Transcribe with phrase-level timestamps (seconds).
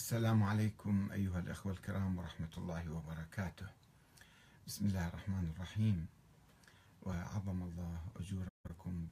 [0.00, 3.66] السلام عليكم أيها الأخوة الكرام ورحمة الله وبركاته.
[4.66, 6.06] بسم الله الرحمن الرحيم.
[7.02, 9.06] وعظم الله أجوركم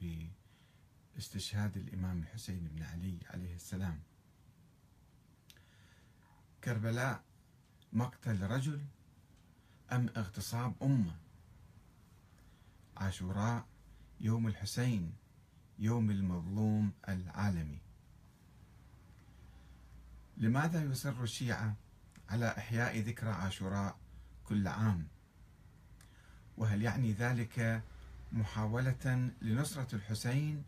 [1.15, 4.01] باستشهاد الإمام الحسين بن علي عليه السلام.
[6.65, 7.23] كربلاء
[7.93, 8.81] مقتل رجل
[9.93, 11.17] أم اغتصاب أمة؟
[12.97, 13.67] عاشوراء
[14.21, 15.13] يوم الحسين
[15.79, 17.88] يوم المظلوم العالمي.
[20.39, 21.75] لماذا يصر الشيعة
[22.29, 23.97] على إحياء ذكرى عاشوراء
[24.45, 25.09] كل عام؟
[26.57, 27.83] وهل يعني ذلك
[28.33, 30.65] محاولة لنصرة الحسين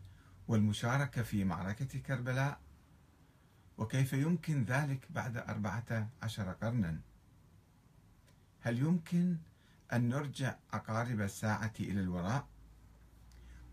[0.47, 2.59] والمشاركة في معركة كربلاء؟
[3.77, 6.99] وكيف يمكن ذلك بعد أربعة عشر قرنا؟
[8.59, 9.37] هل يمكن
[9.93, 12.47] أن نرجع عقارب الساعة إلى الوراء؟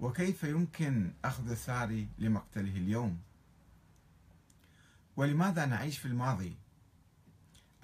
[0.00, 3.27] وكيف يمكن أخذ الثار لمقتله اليوم؟
[5.18, 6.56] ولماذا نعيش في الماضي؟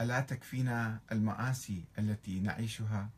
[0.01, 3.11] ألا تكفينا المآسي التي نعيشها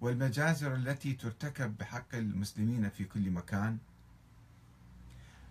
[0.00, 3.78] والمجازر التي ترتكب بحق المسلمين في كل مكان؟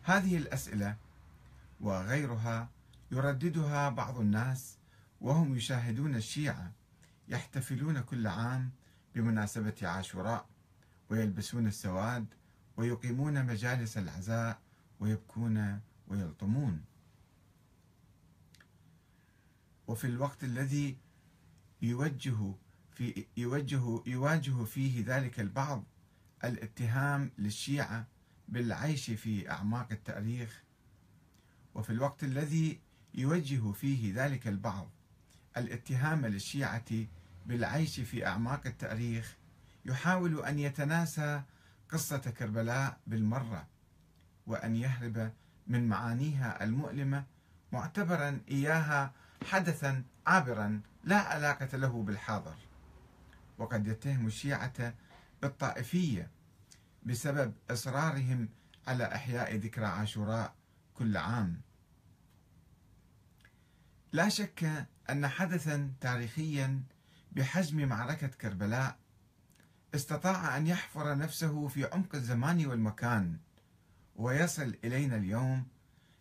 [0.03, 0.97] هذه الأسئلة
[1.81, 2.69] وغيرها
[3.11, 4.77] يرددها بعض الناس
[5.21, 6.71] وهم يشاهدون الشيعة
[7.27, 8.71] يحتفلون كل عام
[9.15, 10.45] بمناسبة عاشوراء
[11.09, 12.25] ويلبسون السواد
[12.77, 14.59] ويقيمون مجالس العزاء
[14.99, 16.92] ويبكون ويلطمون.
[19.87, 20.97] وفي الوقت الذي
[21.81, 22.53] يوجه
[22.91, 25.83] في يوجه يواجه فيه ذلك البعض
[26.43, 28.07] الاتهام للشيعة
[28.49, 30.63] بالعيش في أعماق التاريخ
[31.75, 32.79] وفي الوقت الذي
[33.13, 34.89] يوجه فيه ذلك البعض
[35.57, 37.07] الاتهام للشيعة
[37.45, 39.35] بالعيش في أعماق التاريخ
[39.85, 41.41] يحاول أن يتناسى
[41.89, 43.67] قصة كربلاء بالمرة
[44.47, 45.31] وأن يهرب
[45.67, 47.25] من معانيها المؤلمة
[47.71, 49.13] معتبرا إياها
[49.43, 52.55] حدثا عابرا لا علاقة له بالحاضر
[53.57, 54.93] وقد يتهم الشيعة
[55.41, 56.31] بالطائفية
[57.03, 58.49] بسبب إصرارهم
[58.87, 60.53] على إحياء ذكرى عاشوراء
[60.93, 61.61] كل عام.
[64.11, 66.83] لا شك أن حدثا تاريخيا
[67.31, 68.97] بحجم معركة كربلاء
[69.95, 73.37] استطاع أن يحفر نفسه في عمق الزمان والمكان
[74.15, 75.67] ويصل إلينا اليوم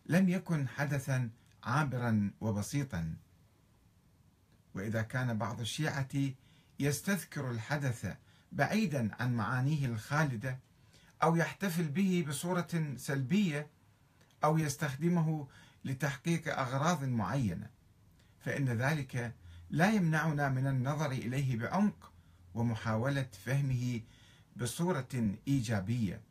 [0.05, 1.29] لم يكن حدثا
[1.63, 3.15] عابرا وبسيطا.
[4.75, 6.09] وإذا كان بعض الشيعة
[6.79, 8.15] يستذكر الحدث
[8.51, 10.59] بعيدا عن معانيه الخالدة
[11.23, 13.67] أو يحتفل به بصورة سلبية
[14.43, 15.47] أو يستخدمه
[15.85, 17.69] لتحقيق أغراض معينة
[18.39, 19.33] فإن ذلك
[19.69, 22.11] لا يمنعنا من النظر إليه بعمق
[22.53, 24.01] ومحاولة فهمه
[24.55, 26.21] بصورة إيجابية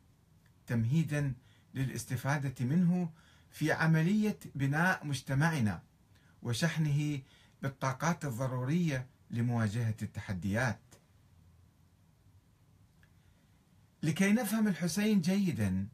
[0.67, 1.33] تمهيدا
[1.73, 3.09] للاستفادة منه
[3.51, 5.81] في عملية بناء مجتمعنا
[6.43, 7.19] وشحنه
[7.63, 10.79] بالطاقات الضرورية لمواجهة التحديات.
[14.03, 15.87] لكي نفهم الحسين جيدا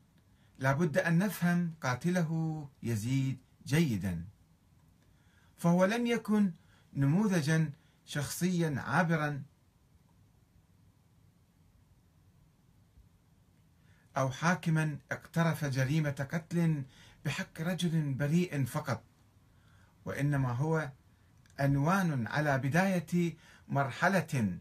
[0.60, 4.24] لابد أن نفهم قاتله يزيد جيدا.
[5.58, 6.52] فهو لم يكن
[6.94, 7.72] نموذجا
[8.06, 9.44] شخصيا عابرا
[14.18, 16.84] أو حاكما اقترف جريمة قتل
[17.26, 19.04] بحق رجل بريء فقط
[20.06, 20.92] وإنما هو
[21.60, 23.34] عنوان على بداية
[23.68, 24.58] مرحلة.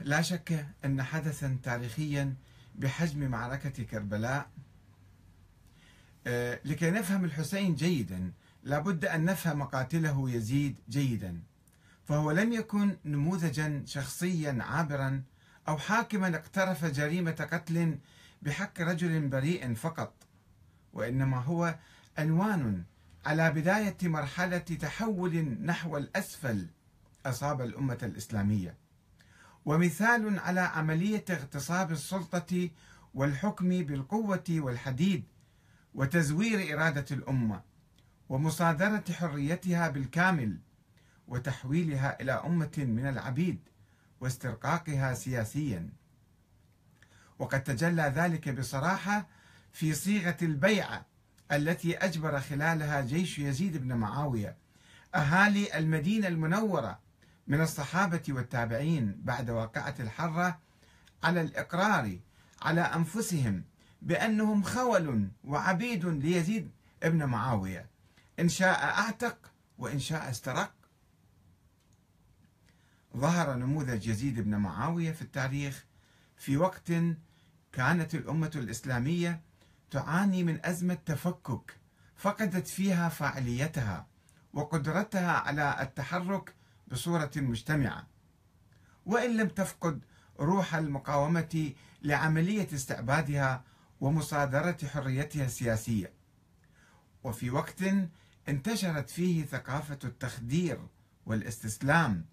[0.00, 2.34] لا شك أن حدثا تاريخيا
[2.74, 4.50] بحجم معركة كربلاء.
[6.26, 11.42] آه، لكي نفهم الحسين جيدا لابد أن نفهم قاتله يزيد جيدا
[12.04, 15.22] فهو لم يكن نموذجا شخصيا عابرا
[15.68, 17.98] أو حاكما اقترف جريمة قتل
[18.42, 20.14] بحق رجل بريء فقط
[20.92, 21.74] وإنما هو
[22.18, 22.84] عنوان
[23.26, 26.66] على بداية مرحلة تحول نحو الأسفل
[27.26, 28.76] أصاب الأمة الإسلامية.
[29.64, 32.70] ومثال على عملية اغتصاب السلطة
[33.14, 35.24] والحكم بالقوة والحديد
[35.94, 37.62] وتزوير إرادة الأمة.
[38.32, 40.58] ومصادرة حريتها بالكامل
[41.28, 43.58] وتحويلها إلى أمة من العبيد
[44.20, 45.88] واسترقاقها سياسيا.
[47.38, 49.26] وقد تجلى ذلك بصراحة
[49.72, 51.06] في صيغة البيعه
[51.52, 54.56] التي أجبر خلالها جيش يزيد بن معاوية
[55.14, 56.98] أهالي المدينة المنورة
[57.46, 60.58] من الصحابة والتابعين بعد واقعة الحرة
[61.22, 62.18] على الإقرار
[62.62, 63.64] على أنفسهم
[64.02, 66.70] بأنهم خول وعبيد ليزيد
[67.02, 67.91] ابن معاوية.
[68.40, 70.74] إن شاء أعتق وإن شاء استرق.
[73.16, 75.84] ظهر نموذج يزيد بن معاوية في التاريخ
[76.36, 76.92] في وقت
[77.72, 79.40] كانت الأمة الإسلامية
[79.90, 81.76] تعاني من أزمة تفكك
[82.16, 84.06] فقدت فيها فاعليتها
[84.52, 86.54] وقدرتها على التحرك
[86.88, 88.06] بصورة مجتمعة.
[89.06, 90.04] وإن لم تفقد
[90.40, 93.64] روح المقاومة لعملية استعبادها
[94.00, 96.12] ومصادرة حريتها السياسية.
[97.24, 97.82] وفي وقت
[98.48, 100.80] انتشرت فيه ثقافة التخدير
[101.26, 102.24] والاستسلام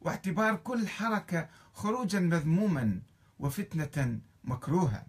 [0.00, 3.00] واعتبار كل حركة خروجا مذموما
[3.38, 5.06] وفتنة مكروهة.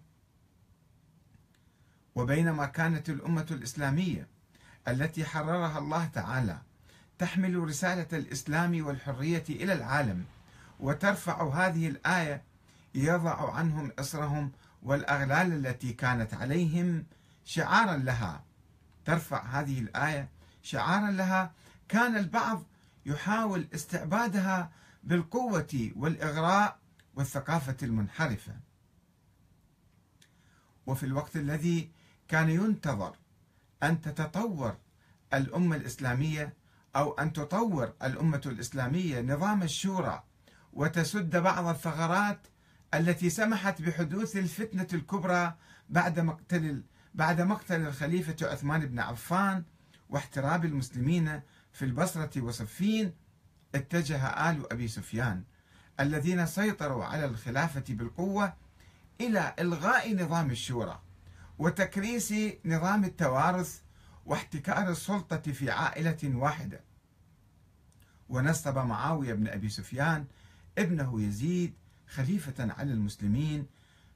[2.14, 4.26] وبينما كانت الأمة الإسلامية
[4.88, 6.58] التي حررها الله تعالى
[7.18, 10.24] تحمل رسالة الإسلام والحرية إلى العالم
[10.80, 12.42] وترفع هذه الآية
[12.94, 14.52] يضع عنهم إصرهم
[14.82, 17.04] والأغلال التي كانت عليهم
[17.44, 18.44] شعارا لها.
[19.04, 20.28] ترفع هذه الآية
[20.64, 21.52] شعارا لها
[21.88, 22.62] كان البعض
[23.06, 24.70] يحاول استعبادها
[25.02, 26.78] بالقوة والإغراء
[27.14, 28.52] والثقافة المنحرفة.
[30.86, 31.90] وفي الوقت الذي
[32.28, 33.16] كان ينتظر
[33.82, 34.76] أن تتطور
[35.34, 36.54] الأمة الإسلامية
[36.96, 40.22] أو أن تطور الأمة الإسلامية نظام الشورى
[40.72, 42.46] وتسد بعض الثغرات
[42.94, 45.54] التي سمحت بحدوث الفتنة الكبرى
[45.88, 46.84] بعد مقتل
[47.14, 49.64] بعد مقتل الخليفة عثمان بن عفان
[50.10, 51.40] واحتراب المسلمين
[51.72, 53.12] في البصرة وصفين
[53.74, 55.44] اتجه آل أبي سفيان
[56.00, 58.54] الذين سيطروا على الخلافة بالقوة
[59.20, 61.00] إلى إلغاء نظام الشورى
[61.58, 62.34] وتكريس
[62.64, 63.80] نظام التوارث
[64.26, 66.80] واحتكار السلطة في عائلة واحدة.
[68.28, 70.26] ونصب معاوية بن أبي سفيان
[70.78, 71.74] ابنه يزيد
[72.08, 73.66] خليفة على المسلمين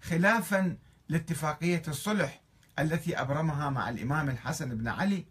[0.02, 0.76] خلافا
[1.08, 2.42] لاتفاقية الصلح
[2.78, 5.24] التي أبرمها مع الإمام الحسن بن علي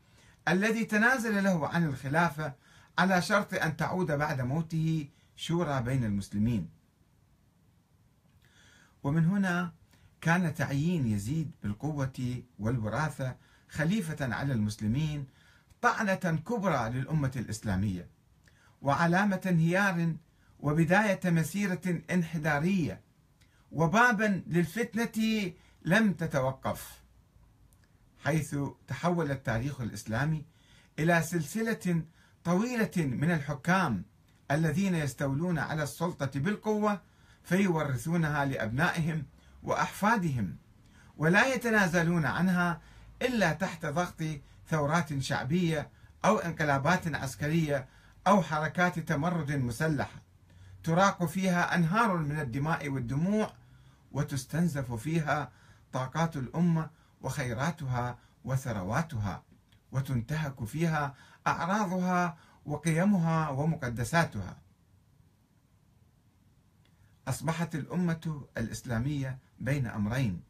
[0.47, 2.53] الذي تنازل له عن الخلافة
[2.97, 6.69] على شرط أن تعود بعد موته شورى بين المسلمين.
[9.03, 9.73] ومن هنا
[10.21, 13.35] كان تعيين يزيد بالقوة والوراثة
[13.69, 15.27] خليفة على المسلمين
[15.81, 18.07] طعنة كبرى للأمة الإسلامية
[18.81, 20.15] وعلامة انهيار
[20.59, 23.01] وبداية مسيرة انحدارية
[23.71, 25.51] وبابا للفتنة
[25.81, 27.01] لم تتوقف.
[28.23, 28.55] حيث
[28.87, 30.45] تحول التاريخ الإسلامي
[30.99, 32.01] إلى سلسلة
[32.43, 34.03] طويلة من الحكام
[34.51, 37.01] الذين يستولون على السلطة بالقوة
[37.43, 39.23] فيورثونها لأبنائهم
[39.63, 40.57] وأحفادهم
[41.17, 42.81] ولا يتنازلون عنها
[43.21, 44.23] إلا تحت ضغط
[44.69, 45.89] ثورات شعبية
[46.25, 47.87] أو انقلابات عسكرية
[48.27, 50.21] أو حركات تمرد مسلحة.
[50.83, 53.53] تراق فيها أنهار من الدماء والدموع
[54.11, 55.51] وتستنزف فيها
[55.93, 56.89] طاقات الأمة
[57.21, 59.43] وخيراتها وثرواتها
[59.91, 61.15] وتنتهك فيها
[61.47, 64.57] أعراضها وقيمها ومقدساتها.
[67.27, 70.41] أصبحت الأمة الإسلامية بين أمرين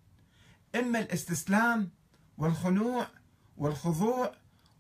[0.76, 1.90] إما الاستسلام
[2.38, 3.08] والخنوع
[3.58, 4.32] والخضوع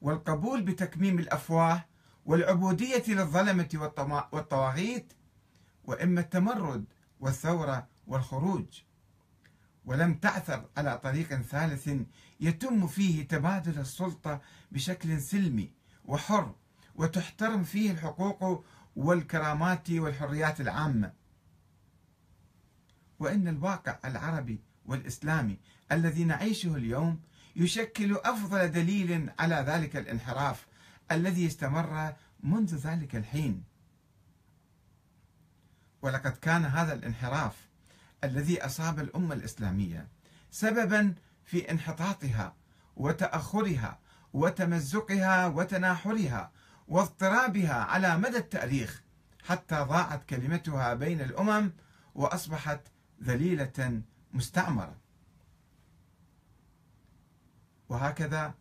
[0.02, 1.86] والقبول بتكميم الأفواه
[2.26, 3.70] والعبودية للظلمة
[4.32, 5.14] والطواغيت
[5.84, 6.86] وإما التمرد
[7.20, 8.82] والثورة والخروج.
[9.88, 11.90] ولم تعثر على طريق ثالث
[12.40, 14.42] يتم فيه تبادل السلطة
[14.72, 15.72] بشكل سلمي
[16.06, 16.56] وحر
[16.96, 21.14] وتحترم فيه الحقوق والكرامات والحريات العامة.
[23.20, 25.60] وإن الواقع العربي والإسلامي
[25.92, 27.22] الذي نعيشه اليوم
[27.56, 30.68] يشكل أفضل دليل على ذلك الانحراف
[31.12, 33.64] الذي استمر منذ ذلك الحين.
[36.02, 37.67] ولقد كان هذا الانحراف
[38.28, 40.08] الذي أصاب الأمة الإسلامية
[40.52, 41.14] سببا
[41.46, 42.56] في انحطاطها
[42.96, 44.00] وتأخرها
[44.34, 46.52] وتمزقها وتناحرها
[46.88, 49.04] واضطرابها على مدى التاريخ
[49.44, 51.72] حتى ضاعت كلمتها بين الأمم
[52.16, 52.82] وأصبحت
[53.24, 54.02] ذليلة
[54.34, 54.98] مستعمرة.
[57.90, 58.54] وهكذا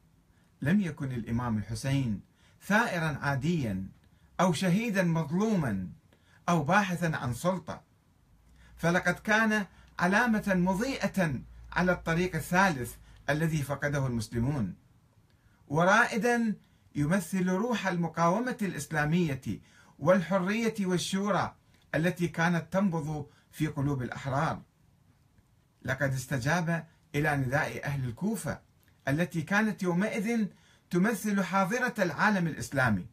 [0.63, 2.21] لم يكن الإمام الحسين
[2.63, 3.89] ثائرا عاديا
[4.41, 5.89] أو شهيدا مظلوما
[6.49, 7.86] أو باحثا عن سلطة.
[8.77, 9.67] فلقد كان
[9.99, 11.41] علامة مضيئة
[11.73, 12.95] على الطريق الثالث
[13.31, 14.75] الذي فقده المسلمون.
[15.69, 16.55] ورائدا
[16.95, 19.61] يمثل روح المقاومة الإسلامية
[19.99, 21.55] والحرية والشورى
[21.95, 24.63] التي كانت تنبض في قلوب الأحرار.
[25.83, 28.61] لقد استجاب إلى نداء أهل الكوفة
[29.09, 30.47] التي كانت يومئذ
[30.91, 33.07] تمثل حاضرة العالم الإسلامي.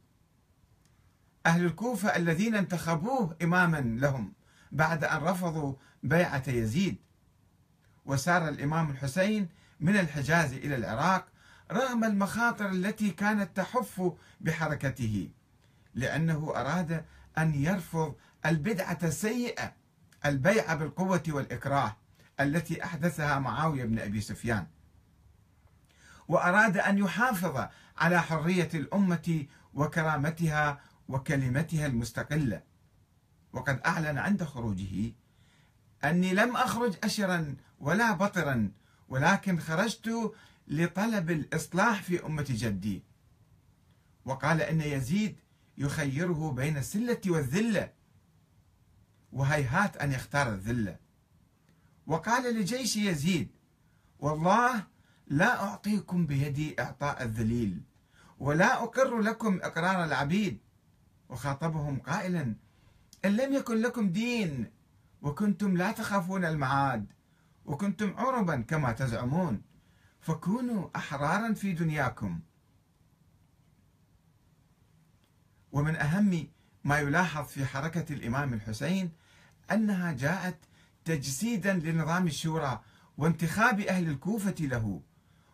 [1.46, 4.34] أهل الكوفة الذين انتخبوه إماما لهم
[4.74, 6.98] بعد أن رفضوا بيعة يزيد.
[8.06, 9.50] وسار الإمام الحسين
[9.80, 11.28] من الحجاز إلى العراق
[11.72, 14.12] رغم المخاطر التي كانت تحف
[14.42, 15.30] بحركته
[15.96, 17.06] لأنه أراد
[17.38, 18.16] أن يرفض
[18.46, 19.74] البدعة السيئة
[20.26, 21.96] البيع بالقوة والإكراه
[22.40, 24.68] التي أحدثها معاوية بن أبي سفيان.
[26.28, 32.62] وأراد أن يحافظ على حرية الأمة وكرامتها وكلمتها المستقلة.
[33.54, 35.12] وقد أعلن عند خروجه
[36.04, 38.72] أني لم أخرج أشرا ولا بطرا
[39.10, 40.34] ولكن خرجت
[40.68, 43.04] لطلب الإصلاح في أمة جدي.
[44.26, 45.36] وقال إن يزيد
[45.78, 47.92] يخيره بين السلة والذلة
[49.32, 50.98] وهيهات أن يختار الذلة.
[52.08, 53.52] وقال لجيش يزيد
[54.20, 54.84] والله
[55.28, 57.82] لا أعطيكم بيدي إعطاء الذليل
[58.40, 60.60] ولا أقر لكم إقرار العبيد.
[61.30, 62.56] وخاطبهم قائلا
[63.26, 64.72] إن لم يكن لكم دين
[65.22, 67.06] وكنتم لا تخافون المعاد
[67.66, 69.62] وكنتم عربا كما تزعمون
[70.22, 72.40] فكونوا أحرارا في دنياكم.
[75.72, 76.48] ومن أهم
[76.84, 79.12] ما يلاحظ في حركة الإمام الحسين
[79.72, 80.58] أنها جاءت
[81.06, 82.82] تجسيدا لنظام الشورى
[83.18, 85.02] وانتخاب أهل الكوفة له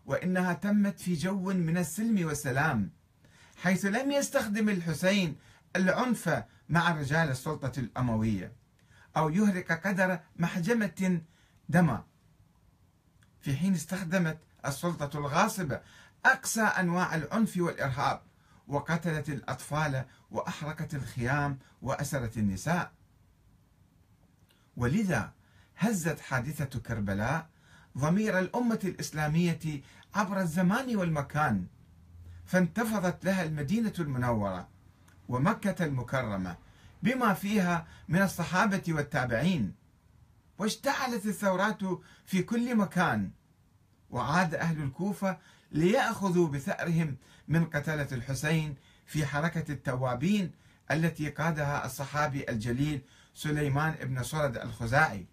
[0.05, 2.91] وإنها تمت في جو من السلم والسلام
[3.57, 5.35] حيث لم يستخدم الحسين
[5.75, 8.53] العنف مع رجال السلطة الأموية
[9.17, 11.21] أو يهرق قدر محجمة
[11.69, 12.03] دما
[13.41, 15.81] في حين استخدمت السلطة الغاصبة
[16.25, 18.21] أقسى أنواع العنف والإرهاب
[18.67, 22.91] وقتلت الأطفال وأحرقت الخيام وأسرت النساء.
[24.77, 25.33] ولذا
[25.77, 27.49] هزت حادثة كربلاء
[27.97, 29.81] ضمير الأمة الإسلامية
[30.15, 31.67] عبر الزمان والمكان
[32.45, 34.67] فانتفضت لها المدينة المنورة.
[35.29, 36.57] ومكة المكرمة
[37.03, 39.73] بما فيها من الصحابة والتابعين.
[40.57, 41.79] واشتعلت الثورات
[42.25, 43.31] في كل مكان.
[44.09, 45.37] وعاد أهل الكوفة
[45.71, 47.17] ليأخذوا بثأرهم
[47.47, 50.51] من قتلة الحسين في حركة التوابين
[50.91, 53.01] التي قادها الصحابي الجليل
[53.33, 55.25] سليمان بن سرد الخزاعي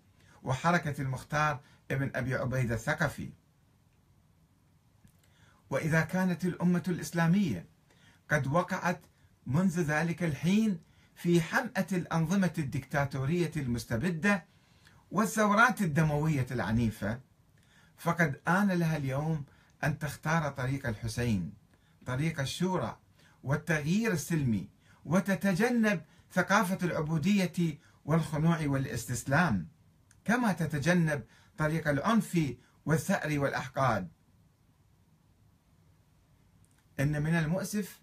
[0.42, 1.60] وحركة المختار
[1.90, 3.30] ابن أبي عبيدة الثقفي.
[5.70, 7.66] وإذا كانت الأمة الإسلامية
[8.30, 9.00] قد وقعت
[9.46, 10.78] منذ ذلك الحين
[11.14, 14.44] في حمأة الأنظمة الدكتاتورية المستبدة
[15.10, 17.20] والثورات الدموية العنيفة
[17.96, 19.44] فقد آن لها اليوم
[19.84, 21.52] أن تختار طريق الحسين
[22.06, 22.98] طريق الشورى
[23.42, 24.68] والتغيير السلمي
[25.04, 29.68] وتتجنب ثقافة العبودية والخنوع والاستسلام
[30.24, 31.22] كما تتجنب
[31.58, 32.54] طريق العنف
[32.86, 34.08] والثأر والأحقاد.
[37.00, 38.00] إن من المؤسف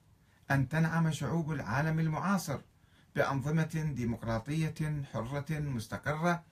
[0.51, 2.59] أن تنعم شعوب العالم المعاصر
[3.15, 6.43] بأنظمة ديمقراطية حرة مستقرة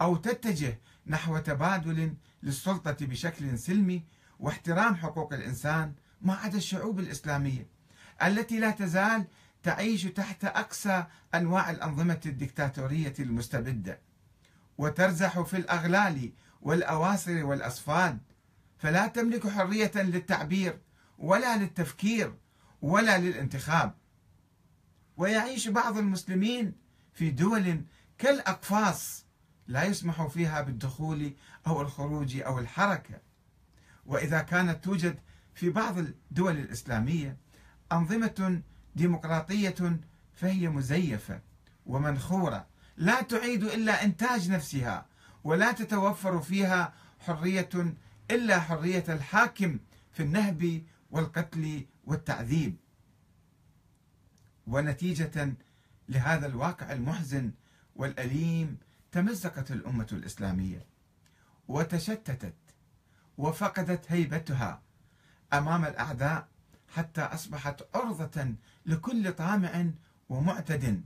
[0.00, 4.02] أو تتجه نحو تبادل للسلطة بشكل سلمي
[4.40, 7.66] واحترام حقوق الإنسان ما عدا الشعوب الإسلامية
[8.22, 9.26] التي لا تزال
[9.62, 14.00] تعيش تحت أقسى أنواع الأنظمة الدكتاتورية المستبدة
[14.78, 18.18] وترزح في الأغلال والأواصر والأصفاد
[18.78, 20.78] فلا تملك حرية للتعبير
[21.18, 22.34] ولا للتفكير
[22.84, 23.94] ولا للانتخاب.
[25.16, 26.72] ويعيش بعض المسلمين
[27.12, 27.84] في دول
[28.18, 29.24] كالأقفاص
[29.66, 31.32] لا يسمح فيها بالدخول
[31.66, 33.20] أو الخروج أو الحركة.
[34.06, 35.18] وإذا كانت توجد
[35.54, 37.36] في بعض الدول الإسلامية
[37.92, 38.62] أنظمة
[38.96, 40.00] ديمقراطية
[40.34, 41.40] فهي مزيفة
[41.86, 45.06] ومنخورة لا تعيد إلا إنتاج نفسها
[45.44, 47.94] ولا تتوفر فيها حرية
[48.30, 49.78] إلا حرية الحاكم
[50.12, 50.82] في النهب
[51.14, 52.76] والقتل والتعذيب.
[54.66, 55.54] ونتيجة
[56.08, 57.52] لهذا الواقع المحزن
[57.96, 58.78] والأليم
[59.12, 60.86] تمزقت الأمة الإسلامية
[61.68, 62.54] وتشتتت
[63.38, 64.82] وفقدت هيبتها
[65.52, 66.48] أمام الأعداء
[66.94, 68.54] حتى أصبحت عرضة
[68.86, 69.86] لكل طامع
[70.28, 71.02] ومعتد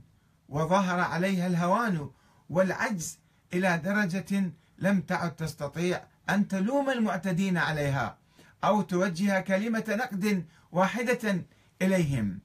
[0.49, 2.09] وظهر عليها الهوان
[2.49, 3.19] والعجز
[3.53, 8.18] إلى درجة لم تعد تستطيع أن تلوم المعتدين عليها.
[8.63, 11.45] أو توجه كلمة نقد واحدة
[11.81, 12.39] إليهم.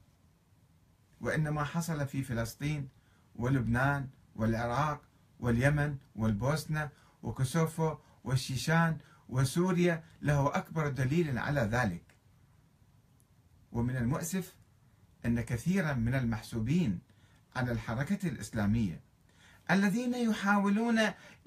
[1.21, 2.89] وإن ما حصل في فلسطين
[3.37, 5.01] ولبنان والعراق
[5.41, 6.89] واليمن والبوسنة
[7.23, 12.03] وكوسوفو والشيشان وسوريا له أكبر دليل على ذلك.
[13.73, 14.55] ومن المؤسف
[15.27, 16.99] أن كثيرا من المحسوبين
[17.57, 19.01] على الحركة الإسلامية
[19.71, 21.01] الذين يحاولون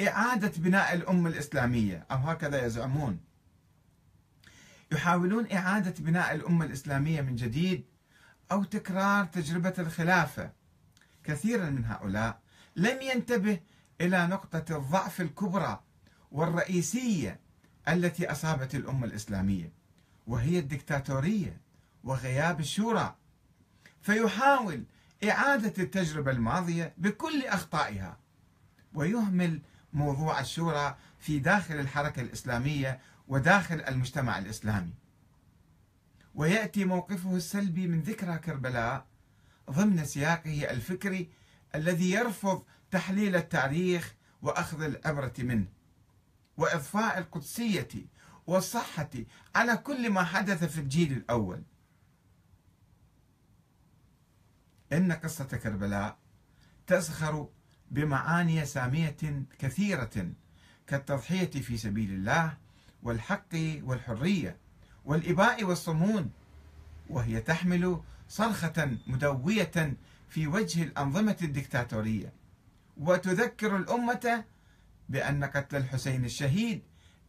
[0.08, 3.20] إعادة بناء الأمة الإسلامية أو هكذا يزعمون
[4.92, 7.86] يحاولون إعادة بناء الأمة الإسلامية من جديد
[8.52, 10.52] أو تكرار تجربة الخلافة.
[11.24, 12.40] كثيرا من هؤلاء
[12.76, 13.60] لم ينتبه
[14.02, 15.84] إلى نقطة الضعف الكبرى
[16.32, 17.40] والرئيسية
[17.88, 19.74] التي أصابت الأمة الإسلامية
[20.28, 21.62] وهي الدكتاتورية
[22.04, 23.16] وغياب الشورى.
[24.02, 24.84] فيحاول
[25.30, 28.18] إعادة التجربة الماضية بكل أخطائها
[28.94, 29.62] ويهمل
[29.94, 34.94] موضوع الشورى في داخل الحركة الإسلامية وداخل المجتمع الإسلامي.
[36.36, 39.06] ويأتي موقفه السلبي من ذكرى كربلاء
[39.72, 41.30] ضمن سياقه الفكري
[41.76, 45.68] الذي يرفض تحليل التاريخ وأخذ العبره منه.
[46.58, 47.88] وإضفاء القدسية
[48.48, 49.10] والصحة
[49.56, 51.64] على كل ما حدث في الجيل الأول.
[54.94, 56.18] إن قصة كربلاء
[56.88, 57.50] تزخر
[57.92, 60.32] بمعاني سامية كثيرة
[60.88, 62.58] كالتضحية في سبيل الله
[63.04, 64.58] والحق والحرية
[65.06, 66.32] والإباء والصمون
[67.10, 69.98] وهي تحمل صرخة مدوية
[70.30, 72.34] في وجه الأنظمة الدكتاتورية.
[72.98, 74.46] وتذكر الأمة
[75.10, 76.82] بأن قتل الحسين الشهيد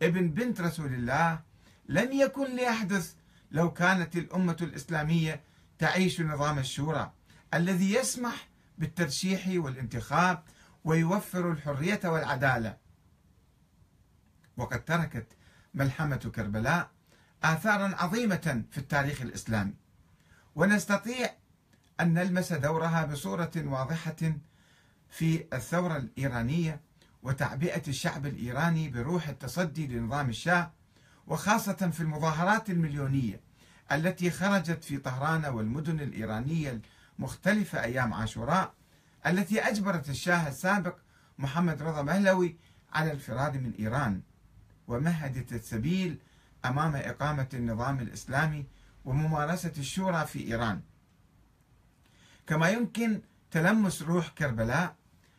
[0.02, 1.40] ابن بنت رسول الله
[1.88, 3.14] لم يكن ليحدث
[3.50, 5.40] لو كانت الأمة الإسلامية
[5.78, 7.12] تعيش نظام الشورى
[7.54, 8.48] الذي يسمح
[8.78, 10.42] بالترشيح والانتخاب
[10.84, 12.76] ويوفر الحرية والعدالة.
[14.56, 15.26] وقد تركت
[15.78, 16.90] ملحمة كربلاء
[17.44, 19.74] آثارا عظيمة في التاريخ الإسلامي.
[20.54, 21.30] ونستطيع
[22.00, 24.16] أن نلمس دورها بصورة واضحة
[25.10, 26.80] في الثورة الإيرانية
[27.22, 30.70] وتعبئة الشعب الإيراني بروح التصدي لنظام الشاه
[31.26, 33.40] وخاصة في المظاهرات المليونية
[33.92, 36.80] التي خرجت في طهران والمدن الإيرانية
[37.18, 38.74] المختلفة أيام عاشوراء
[39.26, 40.96] التي أجبرت الشاه السابق
[41.38, 42.56] محمد رضا مهلوي
[42.92, 44.20] على الفرار من إيران.
[44.88, 46.18] ومهدت السبيل
[46.64, 48.64] أمام إقامة النظام الإسلامي
[49.04, 50.80] وممارسة الشورى في إيران.
[52.46, 54.94] كما يمكن تلمس روح كربلاء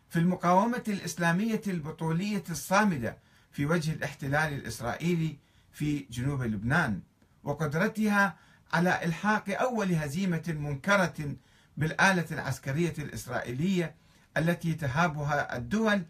[0.10, 3.18] في المقاومة الإسلامية البطولية الصامدة
[3.52, 5.38] في وجه الاحتلال الإسرائيلي
[5.72, 7.02] في جنوب لبنان
[7.44, 8.36] وقدرتها
[8.74, 11.36] على إلحاق أول هزيمة منكرة
[11.78, 13.96] بالآلة العسكرية الإسرائيلية
[14.38, 16.04] التي تهابها الدول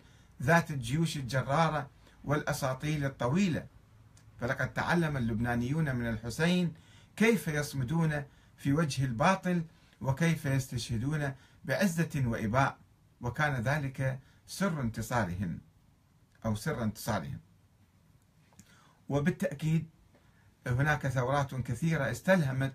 [0.43, 1.89] ذات الجيوش الجرارة
[2.23, 3.67] والأساطيل الطويلة.
[4.39, 6.73] فلقد تعلم اللبنانيون من الحسين
[7.15, 8.23] كيف يصمدون
[8.58, 9.63] في وجه الباطل
[10.01, 11.34] وكيف يستشهدون
[11.65, 12.77] بعزة وإباء
[13.21, 15.60] وكان ذلك سر انتصارهم
[16.45, 17.39] أو سر انتصارهم.
[19.10, 19.89] وبالتأكيد
[20.67, 22.73] هناك ثورات كثيرة استلهمت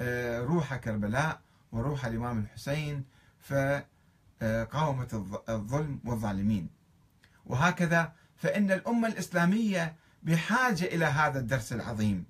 [0.00, 1.40] آه، روح كربلاء
[1.72, 3.04] وروح الإمام الحسين
[3.40, 5.14] فقاومت
[5.48, 6.68] الظلم والظالمين.
[7.46, 8.12] وهكذا
[8.42, 12.24] فإن الأمة الإسلامية بحاجة إلى هذا الدرس العظيم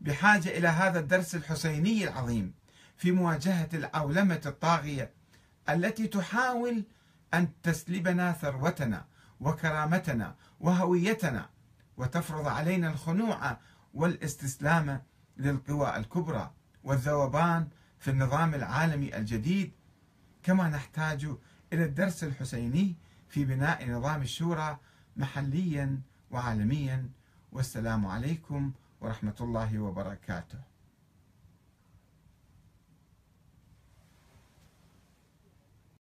[0.00, 2.54] بحاجة إلى هذا الدرس الحسيني العظيم
[2.96, 5.10] في مواجهة العولمة الطاغية
[5.68, 6.84] التي تحاول
[7.34, 9.04] أن تسلبنا ثروتنا
[9.40, 11.50] وكرامتنا وهويتنا
[11.96, 13.58] وتفرض علينا الخنوع
[13.94, 15.02] والاستسلام
[15.36, 16.50] للقوى الكبرى
[16.84, 19.72] والذوبان في النظام العالمي الجديد
[20.42, 21.24] كما نحتاج
[21.72, 22.96] إلى الدرس الحسيني
[23.28, 24.78] في بناء نظام الشورى
[25.16, 27.08] محليا وعالميا.
[27.52, 30.71] والسلام عليكم ورحمة الله وبركاته.